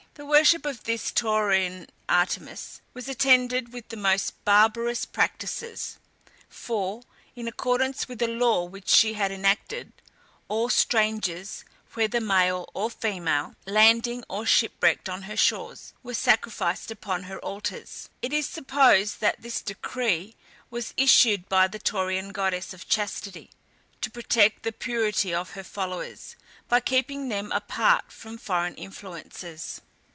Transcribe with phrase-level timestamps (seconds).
[0.15, 5.97] The worship of this Taurian Artemis was attended with the most barbarous practices,
[6.49, 9.93] for, in accordance with a law which she had enacted,
[10.49, 17.23] all strangers, whether male or female, landing, or shipwrecked on her shores, were sacrificed upon
[17.23, 18.09] her altars.
[18.21, 20.35] It is supposed that this decree
[20.69, 23.49] was issued by the Taurian goddess of Chastity,
[24.01, 26.35] to protect the purity of her followers,
[26.67, 29.79] by keeping them apart from foreign influences.